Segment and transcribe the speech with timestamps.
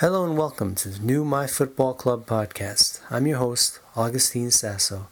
[0.00, 3.00] Hello and welcome to the new My Football Club podcast.
[3.08, 5.08] I'm your host, Augustine Sasso.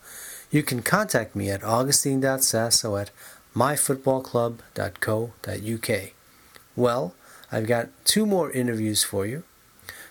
[0.50, 3.10] You can contact me at augustine.sasso at
[3.56, 6.12] myfootballclub.co.uk.
[6.76, 7.14] Well,
[7.50, 9.44] I've got two more interviews for you.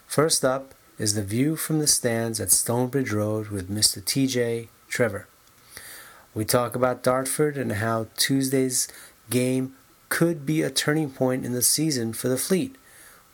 [0.07, 4.01] First up is the view from the stands at Stonebridge Road with Mr.
[4.01, 5.27] TJ Trevor.
[6.33, 8.87] We talk about Dartford and how Tuesday's
[9.29, 9.75] game
[10.09, 12.75] could be a turning point in the season for the Fleet.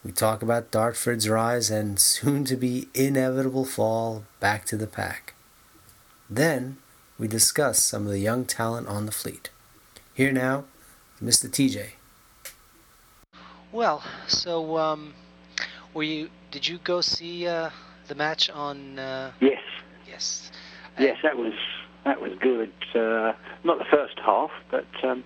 [0.03, 5.33] We talk about Dartford's rise and soon to be inevitable fall back to the pack.
[6.29, 6.77] Then
[7.17, 9.49] we discuss some of the young talent on the fleet.
[10.13, 10.65] Here now,
[11.21, 11.49] Mr.
[11.49, 11.91] TJ.
[13.71, 15.13] Well, so um,
[15.93, 16.29] were you?
[16.51, 17.69] Did you go see uh,
[18.07, 18.97] the match on?
[18.97, 19.61] Uh, Yes,
[20.07, 20.51] yes.
[20.97, 21.53] yes, that was
[22.05, 22.71] that was good.
[22.95, 25.23] Uh, not the first half, but um,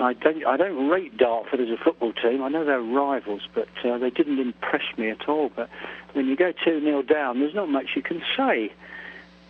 [0.00, 2.42] I don't I don't rate Dartford as a football team.
[2.42, 5.50] I know they're rivals, but uh, they didn't impress me at all.
[5.54, 5.68] But
[6.12, 8.72] when you go two 0 down, there's not much you can say,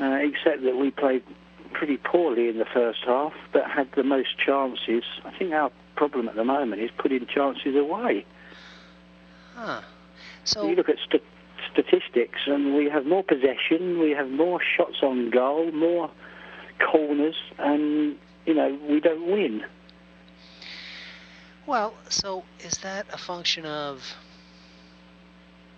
[0.00, 1.22] uh, except that we played
[1.72, 5.04] pretty poorly in the first half, but had the most chances.
[5.24, 8.24] I think our problem at the moment is putting chances away.
[9.54, 9.82] Huh.
[10.44, 11.22] So You look at st-
[11.70, 16.10] statistics, and we have more possession, we have more shots on goal, more
[16.80, 19.64] corners, and you know we don't win.
[21.66, 24.02] Well, so is that a function of?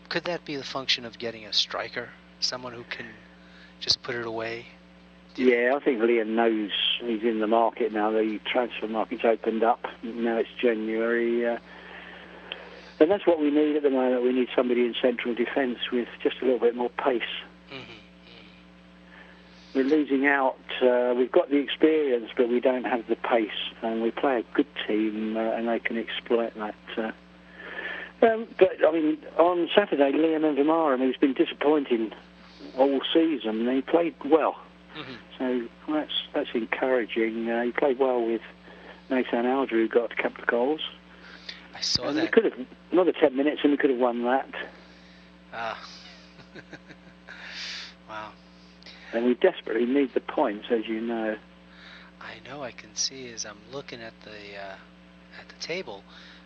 [0.09, 3.07] Could that be the function of getting a striker, someone who can
[3.81, 4.67] just put it away?
[5.37, 8.11] Yeah, I think Liam knows he's in the market now.
[8.11, 9.81] The transfer market's opened up.
[10.03, 11.47] Now it's January.
[11.47, 11.59] Uh,
[13.01, 14.23] and that's what we need at the moment.
[14.23, 17.23] We need somebody in central defence with just a little bit more pace.
[19.75, 20.59] We're losing out.
[20.83, 23.51] Uh, we've got the experience, but we don't have the pace.
[23.81, 26.75] And we play a good team, uh, and they can exploit that.
[26.97, 27.13] Uh,
[28.25, 32.13] um, but, I mean, on Saturday, Liam and Vamaram, who's been disappointing
[32.77, 34.57] all season, he played well.
[34.95, 37.49] hmm So that's that's encouraging.
[37.49, 38.43] Uh, he played well with
[39.11, 40.81] Nathan Elder, who got a couple of goals.
[41.75, 44.51] I saw and we could have another ten minutes, and we could have won that.
[45.53, 45.79] Ah.
[49.13, 51.37] And we desperately need the points, as you know.
[52.21, 52.63] I know.
[52.63, 54.77] I can see as I'm looking at the uh,
[55.41, 56.03] at the table.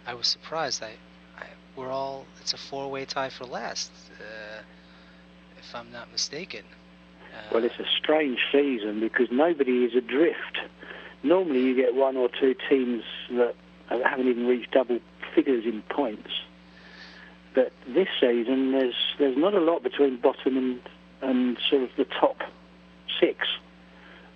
[0.06, 0.82] I was surprised.
[0.82, 0.92] I,
[1.38, 1.46] I
[1.76, 2.26] we're all.
[2.40, 3.90] It's a four-way tie for last,
[4.20, 4.62] uh,
[5.58, 6.64] if I'm not mistaken.
[7.34, 10.58] Uh, Well, it's a strange season because nobody is adrift.
[11.22, 13.54] Normally, you get one or two teams that
[13.88, 15.00] haven't even reached double
[15.34, 16.30] figures in points.
[17.54, 20.80] But this season, there's there's not a lot between bottom and
[21.22, 22.42] and sort of the top
[23.20, 23.46] six.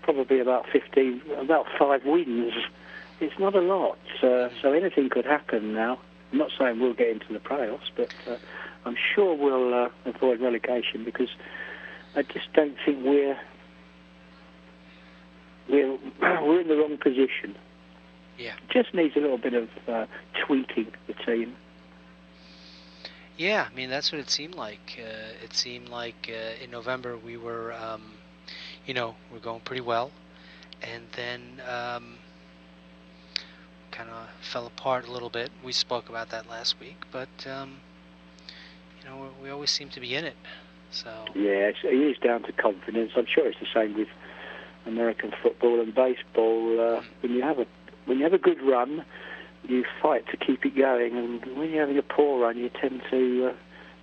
[0.02, 2.54] Probably about 15, about five wins.
[3.20, 5.98] It's not a lot, uh, so anything could happen now.
[6.32, 8.36] I'm not saying we'll get into the playoffs, but uh,
[8.84, 11.28] I'm sure we'll uh, avoid relegation because
[12.16, 13.38] I just don't think we're
[15.68, 15.98] we're
[16.42, 17.56] we're in the wrong position.
[18.38, 18.54] Yeah.
[18.70, 20.06] Just needs a little bit of uh,
[20.46, 21.56] tweaking the team.
[23.36, 24.98] Yeah, I mean that's what it seemed like.
[24.98, 28.02] Uh, it seemed like uh, in November we were, um,
[28.86, 30.10] you know, we're going pretty well,
[30.82, 32.16] and then um,
[33.90, 35.50] kind of fell apart a little bit.
[35.64, 37.78] We spoke about that last week, but um,
[39.00, 40.36] you know we, always seem to be in it.
[40.90, 43.12] So Yeah, it's, it is down to confidence.
[43.16, 44.08] I'm sure it's the same with
[44.86, 46.80] American football and baseball.
[46.80, 47.66] Uh, when you have a
[48.06, 49.04] when you have a good run,
[49.68, 53.02] you fight to keep it going, and when you're having a poor run, you tend
[53.10, 53.52] to uh,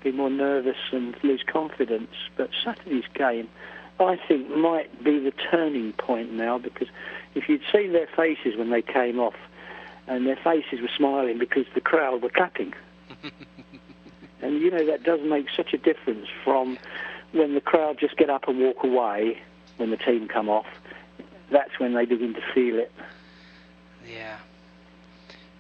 [0.03, 2.11] be more nervous and lose confidence.
[2.37, 3.49] But Saturday's game,
[3.99, 6.87] I think, might be the turning point now because
[7.35, 9.35] if you'd seen their faces when they came off,
[10.07, 12.73] and their faces were smiling because the crowd were clapping.
[14.41, 16.77] And you know that does make such a difference from
[17.31, 19.39] when the crowd just get up and walk away
[19.77, 20.67] when the team come off.
[21.51, 22.91] That's when they begin to feel it.
[24.07, 24.37] yeah,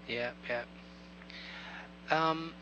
[0.07, 0.63] yeah, yeah.
[2.09, 2.53] Um,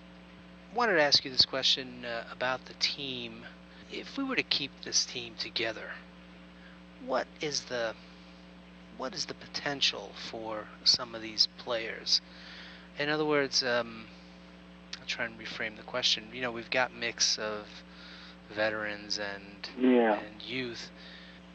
[0.74, 3.46] wanted to ask you this question uh, about the team.
[3.98, 5.92] If we were to keep this team together,
[7.06, 7.96] what is the
[8.98, 12.22] what is the potential for some of these players?
[13.00, 14.06] In other words, um,
[15.00, 16.26] I'll try and reframe the question.
[16.34, 17.68] You know, we've got mix of
[18.54, 20.20] veterans and Yeah.
[20.20, 20.92] and youth.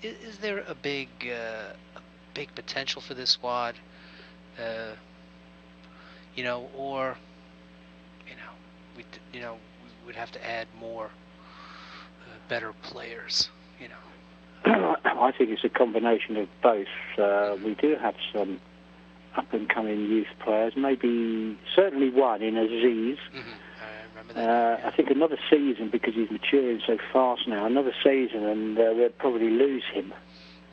[0.02, 2.00] Is, is there a big uh, a
[2.32, 3.74] big potential for this squad?
[4.58, 4.94] Uh,
[6.34, 7.18] you know, or
[8.26, 8.52] you know,
[8.96, 11.10] we you know we would have to add more
[12.50, 13.48] better players.
[13.80, 14.96] You know.
[15.04, 16.86] I think it's a combination of both.
[17.18, 18.60] Uh, we do have some
[19.36, 23.16] up and coming youth players, maybe certainly one in Aziz.
[23.32, 23.38] Mm-hmm.
[24.10, 24.40] remember that.
[24.50, 24.88] Uh, yeah.
[24.88, 27.64] I think another season because he's maturing so fast now.
[27.64, 30.12] Another season, and uh, we'll probably lose him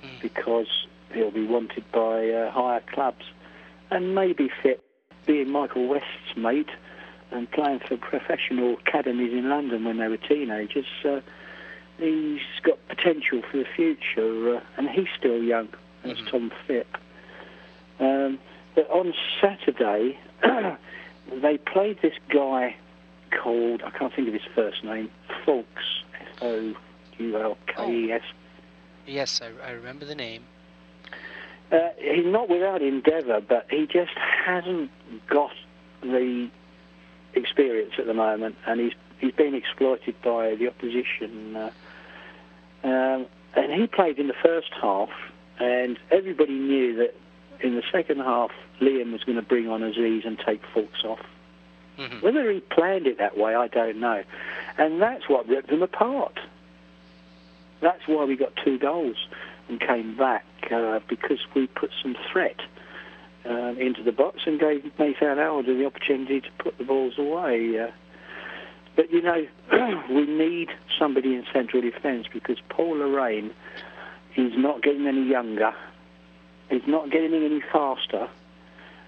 [0.04, 0.22] Mm.
[0.22, 0.68] because
[1.12, 3.26] he'll be wanted by uh, higher clubs,
[3.90, 4.84] and maybe fit
[5.26, 6.70] being Michael West's mate
[7.32, 10.86] and playing for professional academies in London when they were teenagers.
[11.04, 11.22] Uh,
[11.98, 15.70] he's got potential for the future, uh, and he's still young.
[16.04, 16.30] That's Mhm.
[16.30, 16.86] Tom Phipp.
[18.00, 18.40] Um,
[18.76, 20.18] but on Saturday,
[21.32, 22.76] they played this guy
[23.32, 25.10] called I can't think of his first name,
[25.46, 25.66] Fulks,
[26.22, 26.76] F O
[27.18, 28.22] U L K E S.
[29.06, 30.44] Yes, I, I remember the name.
[31.72, 34.14] Uh, he's not without endeavour, but he just
[34.46, 34.90] hasn't
[35.28, 35.52] got
[36.02, 36.50] the
[37.34, 41.56] experience at the moment, and he's he's been exploited by the opposition.
[41.56, 41.72] Uh,
[42.84, 43.26] um,
[43.56, 45.10] and he played in the first half,
[45.60, 47.16] and everybody knew that
[47.62, 51.26] in the second half Liam was going to bring on Aziz and take Fulks off.
[51.98, 54.24] hmm Whether he planned it that way, I don't know.
[54.78, 56.40] And that's what ripped them apart.
[57.82, 59.18] That's why we got two goals
[59.70, 62.60] and came back uh, because we put some threat
[63.46, 67.80] uh, into the box and gave Nathan Elder the opportunity to put the balls away.
[67.80, 67.92] Uh,
[68.98, 69.48] but you know,
[70.10, 73.54] we need somebody in central defence because Paul Lorraine
[74.36, 75.74] is not getting any younger.
[76.70, 78.28] He's not getting any faster.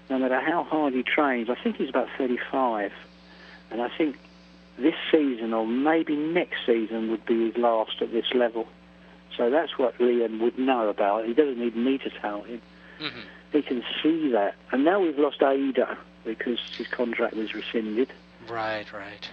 [0.08, 2.92] No matter how hard he trains, I think he's about 35.
[3.70, 4.18] And I think
[4.78, 8.66] this season or maybe next season would be his last at this level.
[9.36, 11.26] So that's what Liam would know about.
[11.26, 12.62] He doesn't need me to tell him.
[12.98, 13.20] hmm
[13.52, 14.54] He can see that.
[14.70, 18.12] And now we've lost Ada because his contract was rescinded.
[18.48, 19.28] Right, right.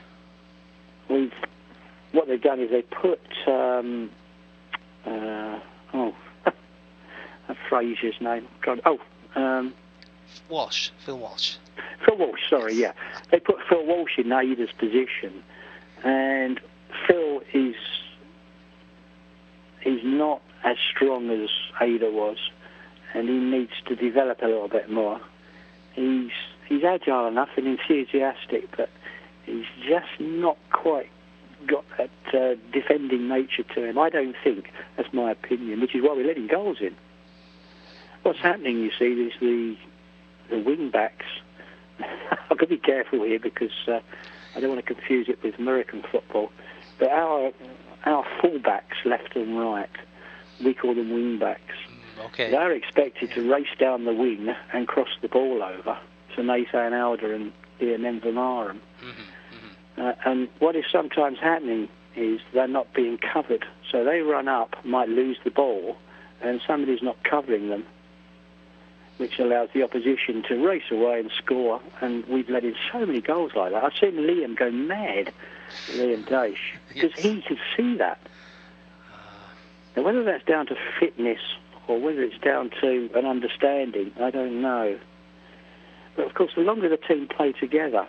[1.09, 1.33] We've
[2.12, 4.09] what they've done is they put um,
[5.06, 5.59] uh,
[5.94, 6.15] oh
[7.69, 8.48] Fraser's name.
[8.62, 9.00] God, Oh,
[9.36, 9.74] um,
[10.50, 11.56] Walsh, Phil Walsh.
[12.06, 12.94] Phil Walsh, sorry, yeah.
[13.31, 15.44] They put Phil Walsh in Ada's position,
[16.04, 16.59] and
[17.07, 17.75] Phil is
[19.81, 21.50] he's not as strong as
[21.81, 22.38] Ada was,
[23.13, 25.19] and he needs to develop a little bit more.
[25.94, 26.31] He's
[26.68, 28.89] he's agile enough and enthusiastic, but
[29.88, 31.10] just not quite
[31.66, 33.98] got that uh, defending nature to him.
[33.98, 36.95] I don't think that's my opinion, which is why we're letting goals in.
[38.24, 39.78] What's happening, you see, is the
[40.50, 41.25] the wing backs.
[42.00, 44.00] I've got to be careful here because uh,
[44.56, 46.51] I don't want to confuse it with American football.
[47.00, 47.51] But our
[48.06, 49.90] our fullbacks, left and right,
[50.63, 51.75] we call them wing backs.
[51.90, 52.51] Mm, okay.
[52.51, 55.98] They're expected to race down the wing and cross the ball over
[56.36, 57.51] to Nathan Elder and
[57.81, 58.80] Ian Envermarum.
[59.00, 59.27] hmm hmm
[59.98, 63.66] Uh, and what is sometimes happening is they're not being covered.
[63.92, 65.98] So they run up, might lose the ball,
[66.42, 67.86] and somebody's not covering them,
[69.18, 71.82] which allows the opposition to race away and score.
[72.02, 73.84] And we've let in so many goals like that.
[73.84, 75.32] I've seen Liam go mad,
[75.92, 77.20] Liam Daish, because Yes.
[77.20, 78.20] he could see that.
[79.96, 81.40] Now, whether that's down to fitness
[81.88, 85.00] or whether it's down to an understanding, I don't know.
[86.16, 88.08] But of course, the longer the team play together,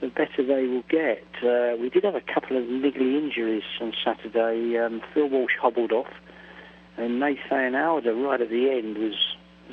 [0.00, 1.24] the better they will get.
[1.42, 4.78] Uh, we did have a couple of niggly injuries on Saturday.
[4.78, 6.12] Um, Phil Walsh hobbled off,
[6.96, 9.14] and Nathan Elder right at the end was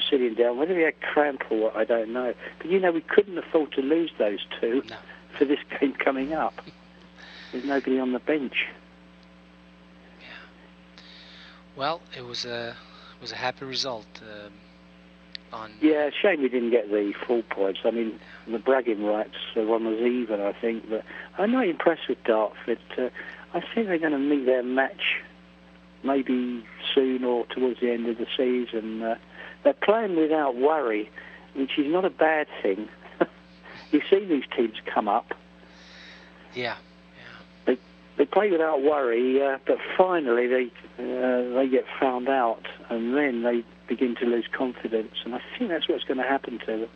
[0.09, 0.57] sitting down.
[0.57, 2.33] Whether he had cramp or what, I don't know.
[2.59, 4.97] But you know, we couldn't afford to lose those two No.
[5.37, 6.53] for this game coming up.
[7.51, 8.65] There's nobody on the bench.
[11.75, 14.07] Well, it was a it was a happy result.
[14.21, 14.51] Um,
[15.53, 17.79] on Yeah, shame we didn't get the full points.
[17.85, 20.89] I mean, the bragging rights uh, one was even, I think.
[20.89, 21.03] But
[21.37, 22.79] I'm not impressed with Dartford.
[22.97, 23.09] Uh,
[23.53, 25.21] I think they're going to meet their match
[26.03, 29.01] maybe soon or towards the end of the season.
[29.01, 29.15] Uh,
[29.63, 31.09] they're playing without worry,
[31.55, 32.87] which is not a bad thing.
[33.91, 35.33] you see these teams come up.
[36.53, 36.75] yeah,
[37.65, 37.75] yeah.
[38.17, 43.43] They play without worry, uh, but finally they uh, they get found out, and then
[43.43, 45.15] they begin to lose confidence.
[45.25, 46.89] And I think that's what's going to happen to them.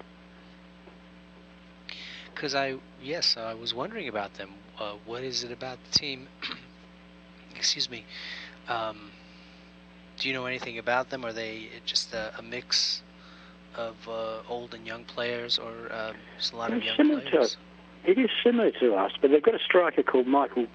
[2.33, 4.49] because I yes I was wondering about them.
[4.79, 6.27] Uh, what is it about the team?
[7.55, 8.05] excuse me.
[8.67, 9.11] Um,
[10.17, 11.25] do you know anything about them?
[11.25, 13.01] Are they just a, a mix
[13.75, 17.29] of uh, old and young players, or um, just a lot of young similar to
[17.29, 17.57] players?
[18.05, 20.67] It is similar to us, but they've got a striker called Michael.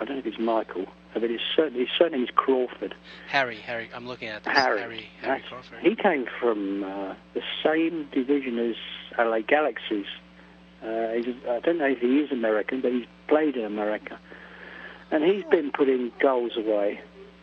[0.00, 2.94] I don't know if it's Michael, but it's certainly his surname is Crawford.
[3.28, 3.90] Harry, Harry.
[3.92, 4.54] I'm looking at this.
[4.54, 4.80] Harry.
[4.80, 5.80] Harry, Harry Crawford.
[5.80, 8.76] He came from uh, the same division as
[9.18, 10.06] LA Galaxies.
[10.82, 14.18] Uh, he's, I don't know if he is American, but he's played in America.
[15.10, 17.00] And he's been putting goals away,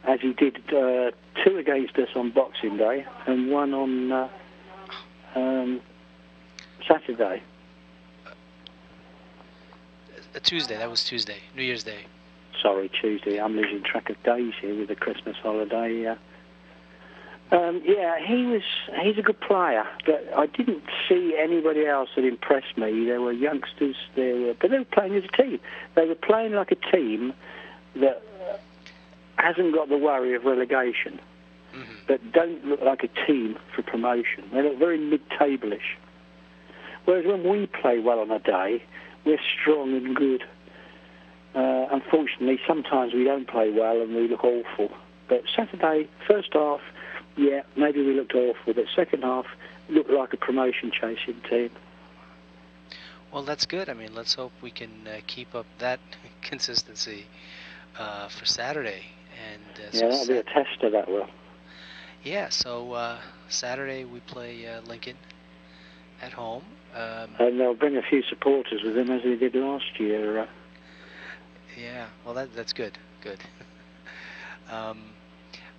[0.07, 1.11] as he did uh,
[1.43, 4.29] two against us on Boxing Day and one on uh,
[5.35, 5.81] um,
[6.87, 7.43] Saturday.
[8.25, 8.31] Uh,
[10.43, 10.77] Tuesday.
[10.77, 11.39] That was Tuesday.
[11.55, 12.05] New Year's Day.
[12.61, 13.39] Sorry, Tuesday.
[13.39, 16.07] I'm losing track of days here with the Christmas holiday.
[16.07, 16.15] Uh,
[17.55, 18.63] um, yeah, he was.
[19.03, 23.05] He's a good player, but I didn't see anybody else that impressed me.
[23.05, 25.59] There were youngsters there, were, but they were playing as a team.
[25.95, 27.33] They were playing like a team
[27.95, 28.23] that
[29.37, 31.19] hasn't got the worry of relegation,
[31.75, 31.93] Mm-hmm.
[32.07, 34.45] but don't look like a team for promotion.
[34.53, 35.97] They look very mid-tablish.
[37.03, 38.81] Whereas when we play well on a day,
[39.25, 40.45] we're strong and good.
[41.55, 44.89] Uh, unfortunately, sometimes we don't play well and we look awful.
[45.29, 46.81] But Saturday, first half,
[47.37, 49.45] yeah, maybe we looked awful, but second half
[49.89, 51.69] looked like a promotion chasing team.
[53.31, 53.89] Well, that's good.
[53.89, 55.99] I mean, let's hope we can uh, keep up that
[56.41, 57.25] consistency
[57.97, 59.03] uh, for Saturday.
[59.53, 61.27] And uh, so yeah, that'll be a Sat- tester, that will.
[62.23, 62.49] yeah.
[62.49, 63.19] So uh,
[63.49, 65.17] Saturday we play uh, Lincoln
[66.21, 66.63] at home.
[66.95, 70.47] Um, And they'll bring a few supporters with them as they did last year.
[71.77, 73.39] Yeah, well, that that's good, good.
[74.69, 75.03] um,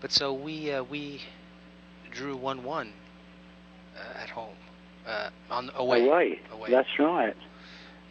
[0.00, 1.22] but so we uh, we
[2.12, 2.92] drew one one
[3.98, 4.56] uh, at home,
[5.06, 6.06] uh, on away.
[6.06, 6.40] away.
[6.52, 6.70] Away.
[6.70, 7.36] That's right.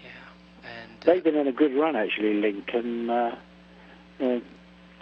[0.04, 3.10] Yeah, and uh, They've been on a good run, actually, Lincoln.
[3.10, 3.38] Uh,
[4.20, 4.40] uh,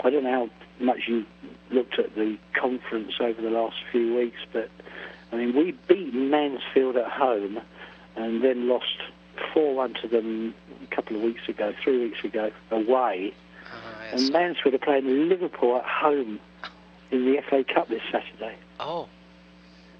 [0.03, 1.25] I don't know how much you
[1.69, 4.69] looked at the conference over the last few weeks, but
[5.31, 7.59] I mean, we beat Mansfield at home
[8.15, 8.97] and then lost
[9.53, 13.33] 4 1 to them a couple of weeks ago, three weeks ago, away.
[13.71, 13.75] uh,
[14.11, 14.21] yes.
[14.21, 16.39] And Mansfield are playing Liverpool at home
[17.11, 18.55] in the FA Cup this Saturday.
[18.79, 19.07] oh,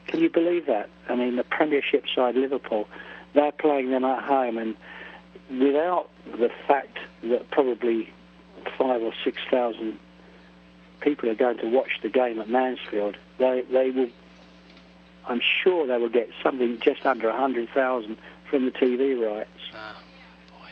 [0.08, 0.90] Can you believe that?
[1.10, 2.88] I mean, the Premiership side, Liverpool,
[3.34, 4.76] they're playing them at home, and
[5.50, 8.12] without the fact that probably
[8.78, 10.00] five or six thousand
[11.02, 14.10] people are going to watch the game at Mansfield, they they will.
[15.26, 18.18] I'm sure they will get something just under a hundred thousand
[18.54, 19.50] from the TV rights.
[19.74, 19.94] uh,
[20.52, 20.70] boy,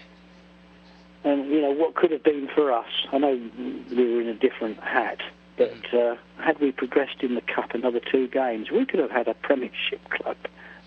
[1.31, 2.85] And you know what could have been for us.
[3.11, 3.41] I know
[3.89, 5.17] we were in a different hat,
[5.57, 9.27] but uh, had we progressed in the cup another two games, we could have had
[9.27, 10.38] a Premiership club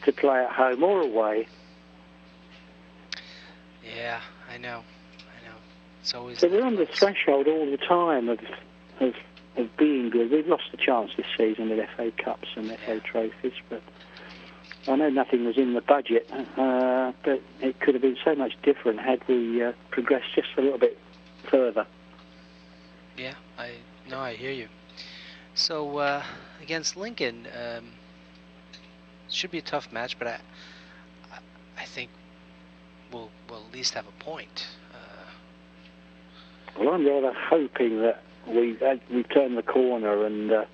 [0.04, 1.48] to play at home or away.
[3.84, 4.84] yeah, I know,
[5.18, 5.56] I know.
[6.00, 6.38] It's always.
[6.38, 8.38] So we're on the threshold all the time of
[9.00, 9.14] of
[9.56, 10.30] of being good.
[10.30, 13.82] We've lost the chance this season with FA Cups and FA trophies, but
[14.86, 18.52] I know nothing was in the budget, uh, but it could have been so much
[18.62, 20.98] different had we uh, progressed just a little bit
[21.50, 21.86] further.
[23.16, 23.76] Yeah, I
[24.10, 24.68] no, I hear you.
[25.54, 26.22] So uh,
[26.60, 27.92] against Lincoln, um,
[29.30, 30.38] should be a tough match, but I,
[31.78, 32.10] I, think
[33.12, 34.66] we'll we'll at least have a point.
[34.92, 40.64] Uh, Well, I'm rather hoping that we uh, we turn the corner and uh,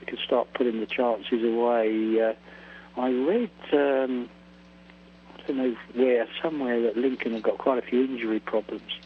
[0.00, 2.34] we can start putting the chances away.
[2.96, 4.28] Uh, I read, um,
[5.38, 8.98] I don't know where, somewhere that Lincoln have got quite a few injury problems,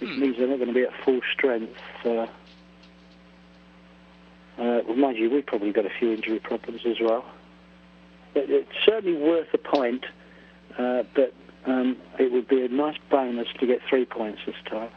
[0.00, 0.20] which Hmm.
[0.20, 1.76] means they're not going to be at full strength.
[2.04, 2.26] Uh,
[4.58, 7.24] uh, well, mind you, we've probably got a few injury problems as well.
[8.34, 10.04] But it's certainly worth a point,
[10.76, 11.32] uh, but
[11.66, 14.90] um, it would be a nice bonus to get three points this time.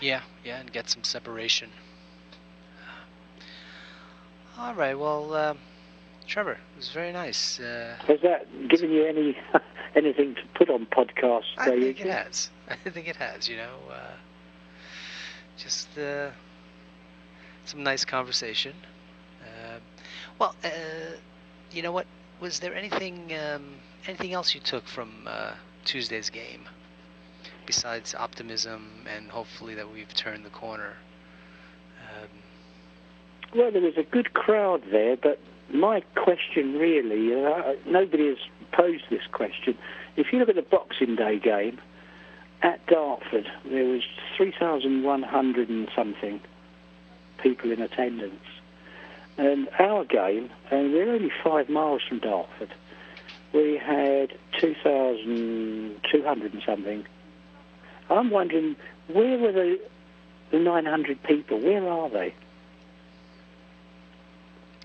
[0.00, 1.70] Yeah, yeah, and get some separation.
[4.58, 5.58] All right, well, um
[6.32, 7.60] Trevor, it was very nice.
[7.60, 9.36] Uh, Has that given you any
[9.94, 11.52] anything to put on podcasts?
[11.58, 12.48] I think it has.
[12.70, 13.50] I think it has.
[13.50, 14.12] You know, uh,
[15.58, 16.30] just uh,
[17.66, 18.72] some nice conversation.
[19.42, 19.78] Uh,
[20.38, 20.70] well, uh,
[21.70, 22.06] you know what?
[22.40, 23.74] Was there anything um,
[24.06, 25.52] anything else you took from uh,
[25.84, 26.64] Tuesday's game
[27.66, 30.94] besides optimism and hopefully that we've turned the corner?
[32.08, 32.28] Um,
[33.54, 35.38] Well, there was a good crowd there, but
[35.72, 38.38] my question really, uh, nobody has
[38.72, 39.76] posed this question.
[40.16, 41.78] If you look at the Boxing Day game
[42.62, 44.02] at Dartford, there was
[44.36, 46.40] 3,100 and something
[47.42, 48.44] people in attendance.
[49.38, 52.74] And our game, and we're only five miles from Dartford,
[53.52, 57.06] we had 2,200 and something.
[58.10, 58.76] I'm wondering,
[59.08, 59.80] where were the,
[60.50, 61.58] the 900 people?
[61.58, 62.34] Where are they?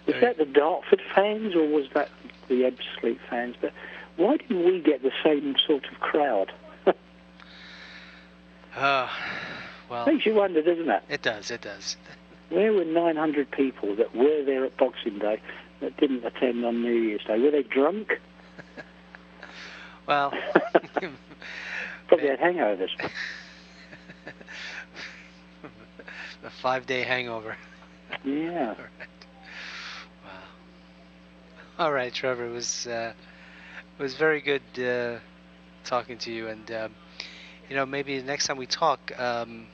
[0.08, 2.10] Was that the Dartford fans or was that
[2.48, 3.56] the Ebbsfleet fans?
[3.60, 3.74] But
[4.16, 6.52] why didn't we get the same sort of crowd?
[8.76, 9.08] uh,
[9.90, 11.04] well, Makes you wonder, doesn't it?
[11.10, 11.52] it does.
[11.52, 11.98] It does.
[12.50, 15.42] Where were 900 people that were there at Boxing Day
[15.82, 17.38] that didn't attend on New Year's Day?
[17.40, 18.20] Were they drunk?
[20.08, 20.32] Well,
[22.08, 22.92] Probably had hangovers.
[26.44, 27.58] a five-day hangover.
[28.24, 28.76] Yeah.
[31.78, 31.86] All right.
[31.86, 31.86] Wow.
[31.86, 32.46] All right, Trevor.
[32.46, 33.14] It was uh,
[33.98, 35.20] it was very good uh,
[35.84, 36.96] talking to you, and um,
[37.70, 39.68] you know, maybe the next time we talk, um,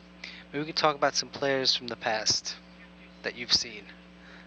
[0.52, 2.56] maybe we can talk about some players from the past
[3.24, 3.84] that you've seen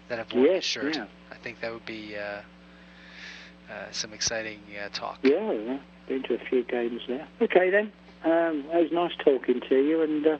[0.08, 0.96] that have worn Yes, your shirt.
[0.96, 1.06] yeah.
[1.32, 2.40] I think that would be uh,
[3.70, 5.18] uh, some exciting uh, talk.
[5.22, 5.78] Yeah, yeah.
[6.08, 7.26] Been to a few games now.
[7.40, 7.92] Okay then.
[8.24, 10.38] Um, it was nice talking to you, and uh,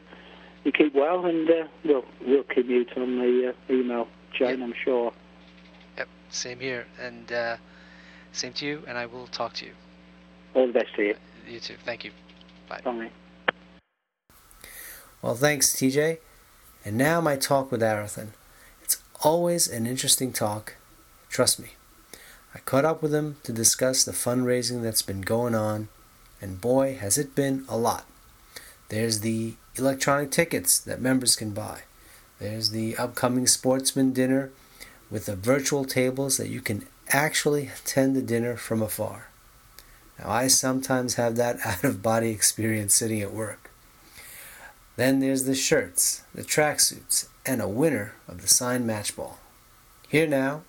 [0.65, 5.13] you keep well, and uh, we'll we'll commute on the uh, email chain, I'm sure.
[6.27, 7.57] Yep, same here, and uh,
[8.33, 8.83] same to you.
[8.87, 9.73] And I will talk to you.
[10.55, 11.15] All the best to you.
[11.49, 11.77] You too.
[11.85, 12.11] Thank you.
[12.69, 12.81] Bye.
[12.85, 13.11] Bye.
[15.23, 16.19] Well, thanks, TJ.
[16.85, 18.29] And now my talk with Arathan.
[18.83, 20.77] It's always an interesting talk.
[21.29, 21.71] Trust me.
[22.55, 25.89] I caught up with him to discuss the fundraising that's been going on,
[26.41, 28.07] and boy, has it been a lot.
[28.89, 31.83] There's the electronic tickets that members can buy.
[32.39, 34.53] There's the upcoming sportsman dinner
[35.11, 39.29] with the virtual tables that you can actually attend the dinner from afar.
[40.19, 43.71] Now, I sometimes have that out of body experience sitting at work.
[44.97, 49.39] Then there's the shirts, the tracksuits, and a winner of the signed match ball.
[50.09, 50.63] Here now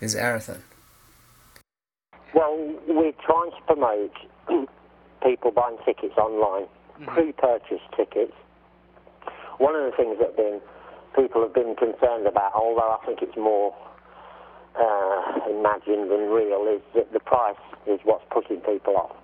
[0.00, 0.62] is Arathan.
[2.34, 4.12] Well, we're trying to promote
[5.22, 6.66] people buying tickets online,
[7.00, 7.14] mm-hmm.
[7.14, 8.32] pre-purchase tickets.
[9.58, 10.60] One of the things that been
[11.16, 13.74] people have been concerned about, although I think it's more
[14.74, 19.14] uh, imagined than real, is that the price is what's putting people off.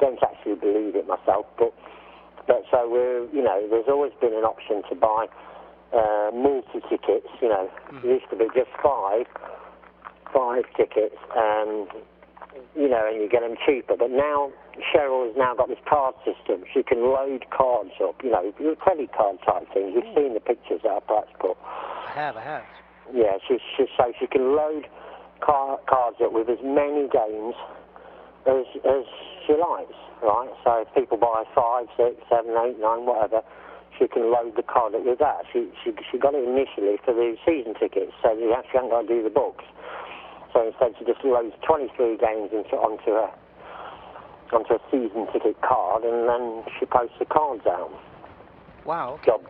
[0.00, 1.72] Don't actually believe it myself, but
[2.46, 5.26] but so we're you know there's always been an option to buy
[5.92, 7.26] uh, multi tickets.
[7.40, 9.26] You know, it used to be just five
[10.32, 11.88] five tickets, and
[12.74, 13.96] you know, and you get them cheaper.
[13.96, 14.52] But now
[14.92, 16.64] Cheryl has now got this card system.
[16.72, 18.20] She can load cards up.
[18.22, 19.92] You know, credit card type things.
[19.94, 21.56] You've seen the pictures that our Pratt's put.
[21.62, 22.36] I have.
[22.36, 22.64] I have.
[23.14, 24.86] Yeah, she, she, so she can load
[25.40, 27.54] car, cards up with as many games
[28.46, 29.04] as, as
[29.46, 30.50] she likes, right?
[30.64, 33.42] So if people buy five, six, seven, eight, nine, whatever,
[33.98, 35.46] she can load the card up with that.
[35.52, 39.02] She, she, she got it initially for the season tickets, so you actually haven't got
[39.02, 39.64] to do the books.
[40.56, 43.28] So instead she just loads 23 games into, onto a
[44.56, 47.92] onto a season ticket card, and then she posts the cards out
[48.86, 49.20] Wow.
[49.20, 49.26] Okay.
[49.26, 49.42] job.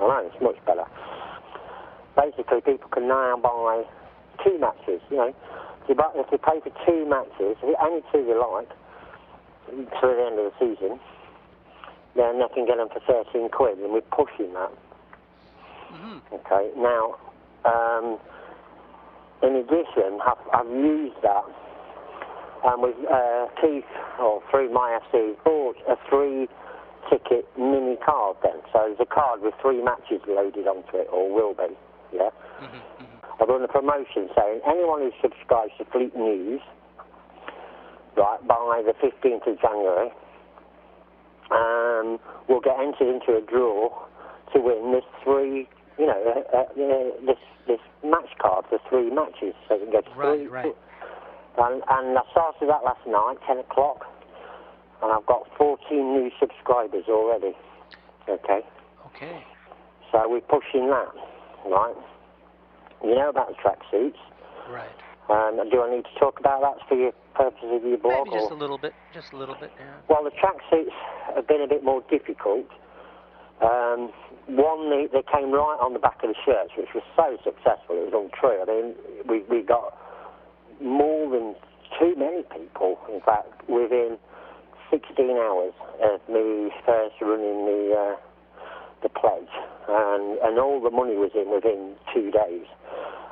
[0.00, 0.86] I know, it's much better.
[2.16, 3.82] Basically, people can now buy
[4.42, 5.34] two matches, you know.
[5.82, 8.70] If you, buy, if you pay for two matches, only two they like,
[10.00, 11.00] through the end of the season,
[12.16, 14.72] then they can get them for 13 quid, and we're pushing that.
[16.32, 17.18] Okay, now,
[17.66, 18.18] um,
[19.42, 21.44] in addition, I've, I've used that,
[22.64, 23.84] and with uh, Keith,
[24.20, 26.48] or through my FC, bought a three
[27.10, 28.60] ticket mini card then.
[28.72, 31.74] So there's a card with three matches loaded onto it, or will be,
[32.12, 32.30] yeah?
[33.40, 36.60] I've run a promotion saying anyone who subscribes to Fleet News,
[38.16, 40.10] right, by the 15th of January,
[41.50, 43.88] um, will get entered into a draw
[44.52, 46.64] to win this three, you know, uh, uh,
[47.26, 49.54] this this match card for three matches.
[49.68, 50.46] So you can get Right, three.
[50.46, 50.76] right.
[51.58, 54.06] And, and I started that last night, 10 o'clock,
[55.02, 57.52] and I've got 14 new subscribers already.
[58.28, 58.60] Okay.
[59.14, 59.44] Okay.
[60.12, 61.12] So we're pushing that,
[61.66, 61.96] right?
[63.02, 64.16] You know about the tracksuits.
[64.70, 64.88] Right.
[65.28, 68.26] Um, do I need to talk about that for your purposes of your blog?
[68.28, 68.94] Maybe just or- a little bit.
[69.12, 69.70] Just a little bit.
[69.78, 69.94] Yeah.
[70.08, 70.94] Well, the tracksuits
[71.34, 72.66] have been a bit more difficult.
[73.62, 74.12] Um,
[74.48, 77.98] one, they, they came right on the back of the shirts, which was so successful,
[78.00, 78.62] it was untrue.
[78.62, 78.94] I mean,
[79.28, 79.92] we, we got
[80.80, 81.54] more than
[81.98, 84.16] too many people, in fact, within
[84.90, 88.16] 16 hours of me first running the uh,
[89.02, 89.52] the pledge,
[89.88, 92.66] and and all the money was in within two days,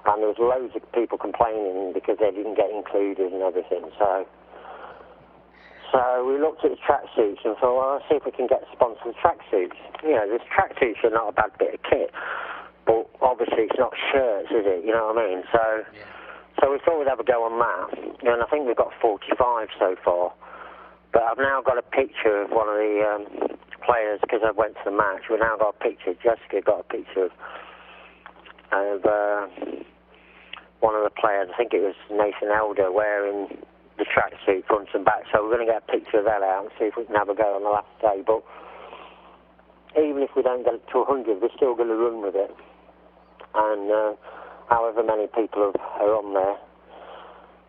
[0.06, 3.88] and there was loads of people complaining because they didn't get included and everything.
[3.98, 4.26] So.
[5.92, 8.62] So we looked at the tracksuits and thought, well, let's see if we can get
[8.72, 9.78] sponsored tracksuits.
[10.02, 12.10] You know, this tracksuits are not a bad bit of kit,
[12.86, 14.84] but obviously it's not shirts, is it?
[14.84, 15.42] You know what I mean?
[15.52, 15.62] So,
[15.94, 16.04] Yeah.
[16.60, 19.68] so we thought we'd have a go on that, and I think we've got 45
[19.78, 20.32] so far.
[21.12, 24.74] But I've now got a picture of one of the um, players because I went
[24.74, 25.30] to the match.
[25.30, 26.14] We've now got a picture.
[26.14, 27.32] Jessica got a picture of,
[28.72, 29.46] of uh,
[30.80, 31.48] one of the players.
[31.54, 33.56] I think it was Nathan Elder wearing
[33.98, 35.24] the tracksuit front and back.
[35.32, 37.16] So we're going to get a picture of that out and see if we can
[37.16, 38.20] have a go on the last day.
[38.24, 38.44] But
[39.96, 42.52] even if we don't get it to 100, we're still going to run with it.
[43.56, 44.12] And uh,
[44.68, 46.60] however many people are, on there,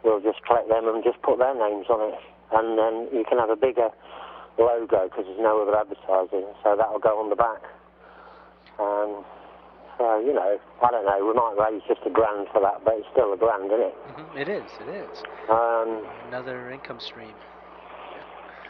[0.03, 2.19] we'll just collect them and just put their names on it.
[2.51, 3.89] And then you can have a bigger
[4.59, 6.47] logo because there's no other advertising.
[6.63, 7.63] So that'll go on the back.
[8.79, 9.23] Um,
[9.97, 12.95] so, you know, I don't know, we might raise just a grand for that, but
[12.97, 13.95] it's still a grand, isn't it?
[14.13, 14.69] hmm It is.
[14.81, 15.09] It is.
[15.49, 17.33] Um, Another income stream.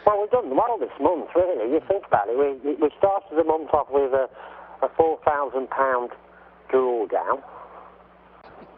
[0.06, 1.70] Well, we've done well this month, really.
[1.70, 2.38] You think about it.
[2.38, 4.28] We, we started the month off with a,
[4.80, 5.68] a £4,000
[6.72, 7.42] drawdown.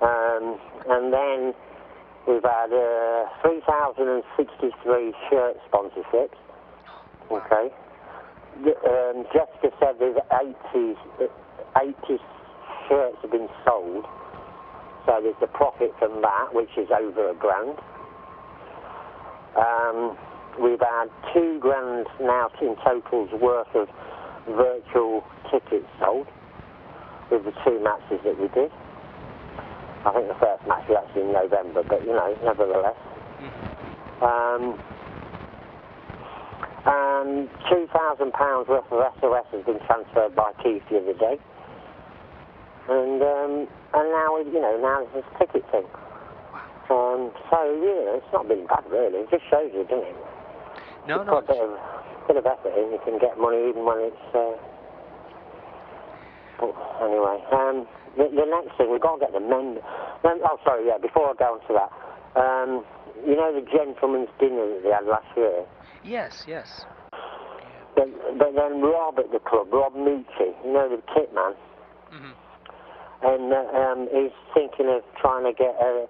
[0.02, 0.58] Um,
[0.88, 1.54] and then
[2.26, 6.34] we've had uh, 3,063 shirt sponsorships.
[7.30, 7.70] Okay.
[8.60, 10.96] Um, Jessica said there's 80,
[11.78, 12.18] 80
[12.90, 14.05] shirts have been sold.
[15.07, 17.79] So there's the profit from that, which is over a grand.
[19.57, 20.18] Um,
[20.61, 23.88] we've had two grand now in total's worth of
[24.46, 26.26] virtual tickets sold
[27.31, 28.70] with the two matches that we did.
[30.05, 32.96] I think the first match was actually in November, but you know, nevertheless.
[34.20, 34.81] Um,
[36.87, 41.37] and two thousand pounds worth of SOS has been transferred by Keith the other day.
[42.88, 43.53] And um,
[43.95, 45.87] and now you know now there's this ticket thing.
[46.90, 49.23] Um, so yeah, it's not been bad really.
[49.23, 50.16] It just shows you, doesn't it?
[51.07, 51.40] No, no.
[51.40, 51.71] put a bit of,
[52.29, 54.27] bit of effort in, you can get money even when it's.
[54.35, 54.59] Uh...
[56.59, 57.87] But anyway, um,
[58.19, 59.81] the, the next thing we've got to get the men.
[60.23, 60.99] Then, oh, sorry, yeah.
[60.99, 61.90] Before I go on to that,
[62.37, 62.85] um,
[63.25, 65.64] you know the gentleman's dinner that they had last year.
[66.05, 66.85] Yes, yes.
[67.97, 71.55] But, but then Rob at the club, Rob Moochie, you know the kit man,
[73.22, 76.06] and um, he's thinking of trying to get a,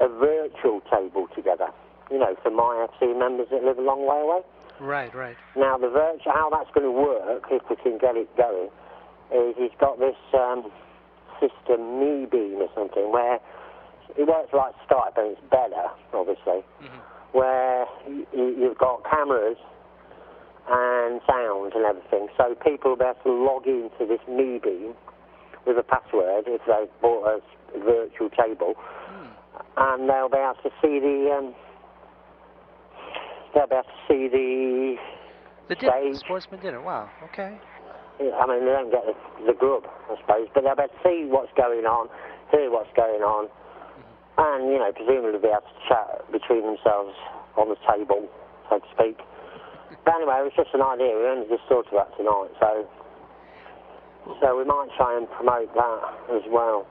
[0.00, 1.68] a virtual table together.
[2.10, 4.40] You know, for my FC members that live a long way away.
[4.78, 5.36] Right, right.
[5.56, 8.68] Now, the virtual, how that's going to work, if we can get it going,
[9.32, 10.70] is he's got this um,
[11.40, 13.40] system, Me Beam or something, where
[14.18, 17.00] it works like Skype, but it's better, obviously, hmm
[17.34, 19.56] where you, you've got cameras
[20.70, 24.94] and sound and everything, so people will be able to log into this Me Beam
[25.66, 28.74] with a password if they've bought a virtual table,
[29.76, 31.34] and they'll be able to see the.
[31.36, 31.54] Um,
[33.54, 34.96] they'll be able to see the
[35.68, 36.80] The dinner, the sportsman dinner.
[36.80, 37.10] Wow.
[37.30, 37.58] Okay.
[38.20, 41.02] I mean, they don't get the, the grub, I suppose, but they'll be able to
[41.02, 42.06] see what's going on,
[42.54, 43.50] hear what's going on,
[44.38, 47.14] and, you know, presumably be able to chat between themselves
[47.58, 48.30] on the table,
[48.70, 49.18] so to speak.
[50.06, 51.10] But anyway, it was just an idea.
[51.10, 52.86] We only just thought of that tonight, so
[54.40, 56.00] so we might try and promote that
[56.34, 56.86] as well.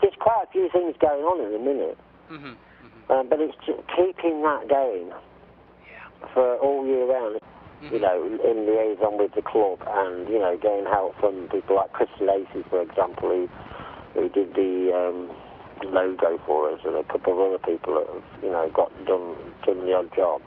[0.00, 3.54] There's quite a few things going on in a minute, hmm hmm um, but it's
[3.96, 6.28] keeping that going Yeah.
[6.34, 7.38] for all year round.
[7.82, 7.90] Mhm.
[7.90, 11.92] you know, in liaison with the club and, you know, getting help from people like
[11.92, 13.48] Chris Lacey, for example, who,
[14.14, 15.30] who did the um,
[15.92, 19.34] logo for us, and a couple of other people that have, you know, got done,
[19.66, 20.42] done the odd job.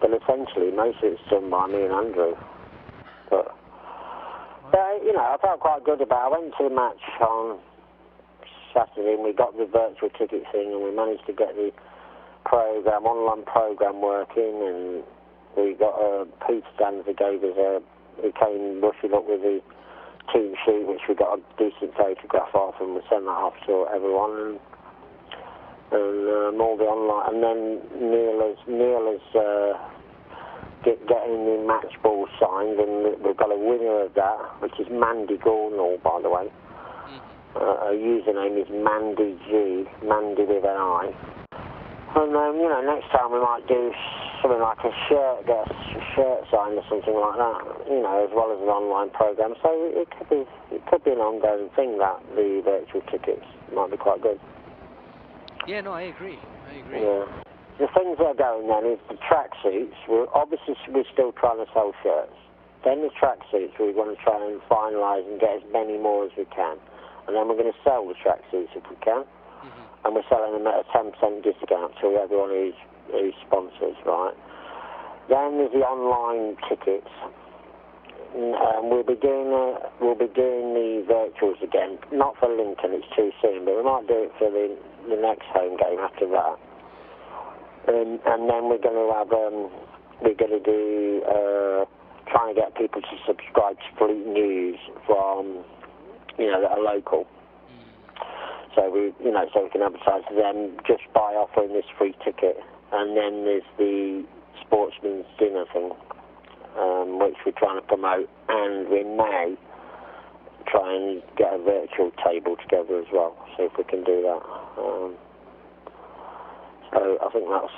[0.00, 2.36] But essentially, most of it's done by me and Andrew.
[3.28, 3.56] But,
[4.74, 6.34] uh, you know, I felt quite good about it.
[6.34, 7.58] I went to the match on
[8.74, 11.70] Saturday and we got the virtual ticket thing and we managed to get the
[12.44, 15.04] program, online program working and
[15.56, 17.80] we got a Pete Stanza gave us a,
[18.22, 19.60] he came rushing up with the
[20.32, 23.86] team sheet which we got a decent photograph of and we sent that off to
[23.94, 24.60] everyone and
[25.92, 27.60] and um, all the online and then
[28.00, 30.01] Neil has Neil has uh,
[30.84, 34.86] get, getting the match ball signed and we've got a winner of that which is
[34.90, 36.46] Mandy Gornall by the way
[37.56, 41.12] uh, her username is Mandy G Mandy with an I
[42.14, 43.90] and um, you know, next time we might do
[44.42, 47.88] something like a shirt, get a shirt signed or something like that.
[47.88, 49.54] You know, as well as an online program.
[49.62, 50.44] So it could be,
[50.76, 54.38] it could be an ongoing thing that the virtual tickets might be quite good.
[55.66, 56.38] Yeah, no, I agree.
[56.68, 57.00] I agree.
[57.00, 57.24] Yeah.
[57.78, 59.96] The things that are going then is the track suits.
[60.08, 62.36] We're obviously we're still trying to sell shirts.
[62.84, 66.24] Then the track suits we're going to try and finalise and get as many more
[66.26, 66.76] as we can.
[67.26, 69.24] And then we're going to sell the track suits if we can.
[69.62, 69.70] Mhm.
[70.04, 72.74] and we're selling them at a 10% discount to everyone who's,
[73.12, 74.34] who sponsors, right?
[75.28, 77.06] Then there's the online tickets.
[78.34, 81.98] Um, we'll be doing uh, we'll be doing the virtuals again.
[82.10, 84.74] Not for Lincoln, it's too soon, but we might do it for the
[85.08, 86.56] the next home game after that.
[87.88, 89.70] Um, and then we're going to have um,
[90.22, 91.84] we're going to do uh,
[92.30, 95.64] trying to get people to subscribe to Fleet News from
[96.38, 97.26] you know that are local.
[98.74, 102.14] So we, you know, so we can advertise to them just by offering this free
[102.24, 102.56] ticket.
[102.92, 104.24] And then there's the
[104.64, 105.92] sportsman's dinner thing,
[106.78, 109.56] um, which we're trying to promote, and we may
[110.68, 113.36] try and get a virtual table together as well.
[113.56, 114.40] See if we can do that.
[116.92, 117.72] So I think that's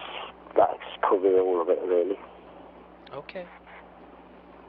[0.56, 2.18] that's covered all of it really.
[3.12, 3.46] Okay.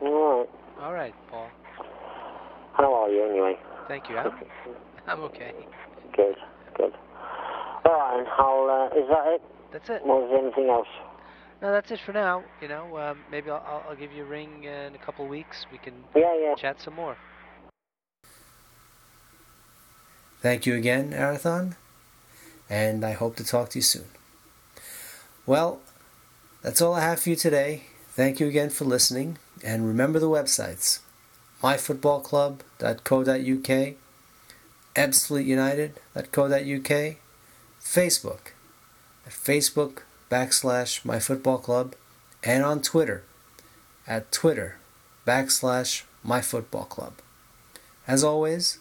[0.02, 0.50] All right.
[0.82, 1.50] All right, Paul.
[2.74, 3.56] How are you anyway?
[3.88, 4.18] Thank you.
[4.18, 4.32] I'm,
[5.08, 5.54] I'm okay.
[6.16, 6.36] Good.
[6.76, 6.94] Good.
[7.86, 8.26] All right.
[8.38, 8.90] I'll.
[8.94, 9.42] Uh, is that it?
[9.72, 10.06] That's it.
[10.06, 10.88] Was there anything else?
[11.62, 12.44] No, that's it for now.
[12.62, 15.32] You know, um, maybe I'll, I'll, I'll give you a ring in a couple of
[15.32, 15.66] weeks.
[15.72, 16.54] We can Yeah, yeah.
[16.56, 17.18] chat some more.
[20.42, 21.76] Thank you again, Arathon,
[22.70, 24.06] and I hope to talk to you soon.
[25.48, 25.80] Well,
[26.64, 27.84] that's all I have for you today.
[28.10, 31.02] Thank you again for listening, and remember the websites
[31.62, 33.96] myfootballclub.co.uk,
[34.96, 37.16] ebbsfleetunited.co.uk,
[37.80, 38.40] Facebook
[39.26, 41.94] at Facebook backslash myfootballclub,
[42.44, 43.24] and on Twitter
[44.08, 44.78] at Twitter
[45.28, 47.14] backslash myfootballclub.
[48.08, 48.80] As always,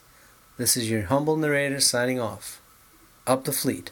[0.56, 2.62] this is your humble narrator signing off.
[3.26, 3.90] Up the fleet.